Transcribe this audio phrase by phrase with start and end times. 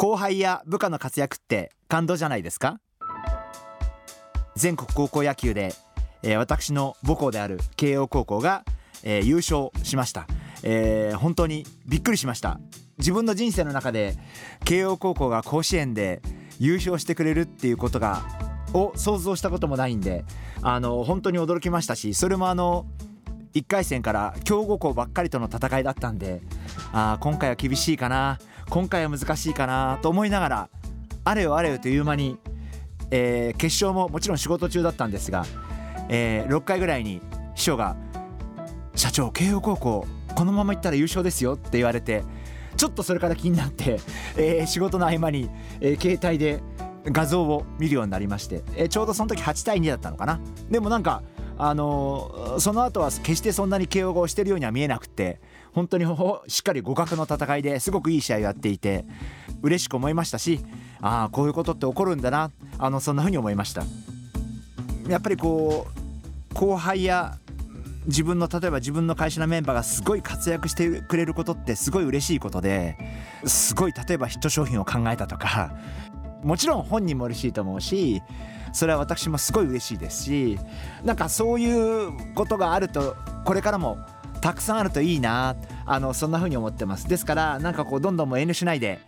[0.00, 2.78] 後輩や部下の活躍って感動じゃないですか？
[4.54, 5.74] 全国高校野球で、
[6.22, 8.64] えー、私の母校である慶応高校が、
[9.02, 10.28] えー、優勝しました、
[10.62, 12.60] えー、本当にびっくりしました。
[12.98, 14.14] 自分の人生の中で
[14.64, 16.22] 慶応高校が甲子園で
[16.60, 18.22] 優勝してくれるっていうことが
[18.74, 20.24] を想像したこともないんで
[20.62, 22.86] あの本当に驚きましたしそれもあの
[23.54, 26.42] 1回戦から強豪校ばっかりとの戦いだったんで
[26.92, 28.38] あ今回は厳しいかな。
[28.70, 30.68] 今回は難しいかなと思いながら
[31.24, 32.38] あれよあれよという間に、
[33.10, 35.46] えー、決勝ももちろん仕事中だったんですが、
[36.08, 37.20] えー、6回ぐらいに
[37.54, 37.96] 秘書が
[38.94, 42.24] 「社長慶応高校このままいったら優勝ですよ」って言われて
[42.76, 44.00] ちょっとそれから気になって、
[44.36, 46.62] えー、仕事の合間に、えー、携帯で
[47.04, 50.40] 画像を見るようになりまして、えー、ちょうどその時8対2だったのかな。
[50.70, 51.22] でもなんか
[51.56, 55.40] あのー、その後は決してそんなに慶応をしてるようには見えなくて
[55.78, 56.04] 本当に
[56.48, 59.04] しっかり互角の戦いですごくいい試合をやっていて
[59.62, 60.58] 嬉しく思いましたし
[61.00, 63.84] ああこういうことって起こるんだなあのそんな風に思いました。
[65.08, 65.86] やっぱりこ
[66.50, 67.38] う後輩や
[68.06, 72.96] 自分の例えば自分の会社のメンバーがすごい活躍してくれることってすごい嬉しいことで
[73.44, 75.76] すごい例えばヒット商品を考えたとか
[76.42, 78.20] もちろん本人も嬉しいと思うし
[78.72, 80.58] それは私もすごい嬉しいですし
[81.04, 83.98] なんかそういうことがあるとこれからも
[84.40, 85.56] たくさんあるといいな。
[85.90, 87.08] あのそんな風に思ってます。
[87.08, 89.00] ですからなんかこうどんどんも遠慮しないで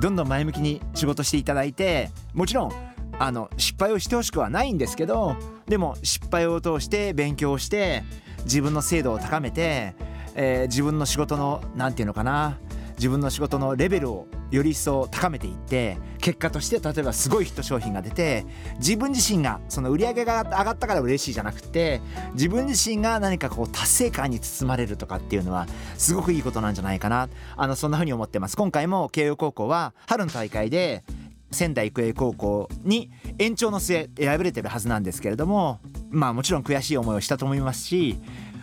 [0.00, 2.72] どんどん前向きに仕事していただいてもちろん
[3.18, 8.04] あの失敗をしてほしくはないんですけどでも失敗を通して勉強して
[8.44, 9.94] 自分の精度を高めて、
[10.34, 12.58] えー、自分の仕事の何て言うのかな
[12.96, 18.46] 自分の仕事のレベルをより一層高めていって結果として例えばすごいヒット商品が出て
[18.78, 22.00] 自分自身がその売り上げが上がったから嬉しいじゃなくて
[22.34, 25.66] 自分自身が何かこう達成感に包まれるとかっていうのは
[25.96, 27.28] すごくいいことなんじゃないかな。
[27.56, 28.56] あのそんな風に思ってます。
[28.56, 31.04] 今回も慶応高校は春の大会で
[31.50, 35.80] 仙台育英高校に延長の末敗れてるはずなんですけれども
[36.10, 38.18] まあもちろん悔しい思いをしたと思いますし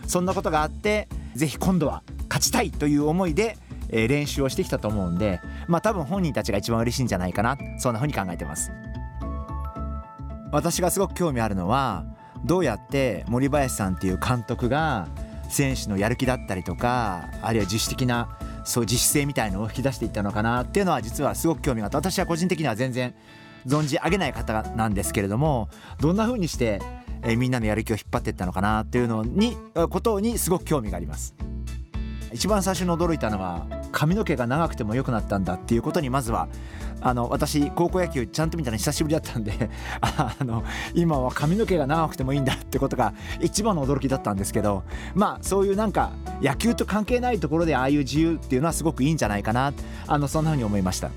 [0.06, 3.58] そんなことがあって是非今度は勝ちたいという思いで
[3.90, 8.72] え練習をしてきたと思うんでまあ多分本人たちが一番嬉しいんじゃないかなそんな風に考えてます
[10.52, 12.04] 私がすごく興味あるのは
[12.44, 15.08] どうやって森林さんっていう監督が
[15.48, 23.14] 選手のやる気だったりとかあるいは自主的なそう自主性みたいのを引き出していったのかなっていうのは実はすごく興味があって私は個人的には全然
[23.66, 25.68] 存じ上げない方なんですけれども
[26.00, 26.80] どんな風にして、
[27.24, 29.56] えみんなのやる気を引っ張っていったのかなっていうのに
[29.90, 31.34] ことにすごく興味があります。
[32.36, 36.48] 一番最初に驚いたのは髪の毛が長くても良くなったんだっていうことにまずは
[37.00, 39.70] あの私高校野球ちゃんと見たの久しぶりだったんで
[40.02, 44.82] あの今は髪の毛が長くてもいいんだってことが一番の驚きだったんですけど
[45.14, 46.10] まあそういうなんか
[46.42, 49.72] 野球と関係ないところでああいう自由っていうのはすごくいいんじゃないかな
[50.06, 51.10] あのそんなふうに思いました。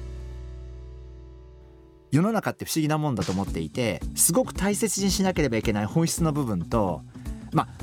[2.12, 7.04] 世の中って不思議なもんだと思っていてすごく大切にしなければいけない本質の部分と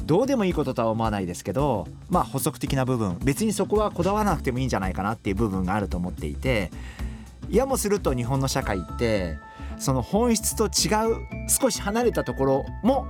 [0.06, 3.18] どうでもいいこととは思わないですけどまあ補足的な部分。
[3.22, 6.70] 別にそこはこだわらなくてもいいんじゃないかなっていう部分があると思っていて
[7.48, 9.36] いやもすると日本の社会って
[9.78, 11.16] その本質と違う
[11.48, 13.06] 少し離れたところも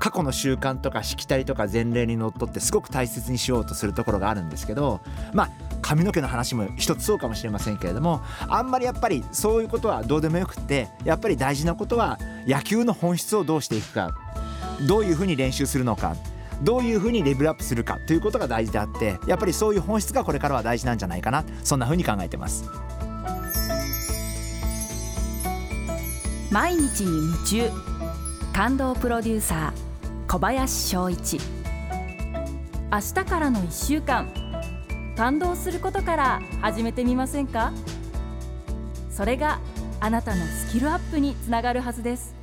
[0.00, 5.00] 過去の習慣とかしきたりとか前例にのっとってすごく大切にしようとするところがあるんですけど
[5.32, 14.14] まあ髪の毛の話も一つそうかもしれませんけれどもあんまりやっぱりそういうことはどうでもよくってやっぱり大事なことは野球の本質をどうしていくか。
[14.82, 16.16] どういうふうに練習するのか
[16.62, 22.64] どういうふうにレベルアップするかということが大事であってやっぱりそういう本質がこれからは大事なんじゃないかなそんなふうに考えてます。
[26.50, 27.70] 毎日に夢中。
[28.52, 31.40] 感動プロデューサー小林翔一。
[32.92, 34.32] 明日からの1週間。
[35.16, 37.72] 感動することから始めてみませんか？
[39.10, 39.58] それが
[39.98, 42.36] あなたのスキルアップにつながるはずです。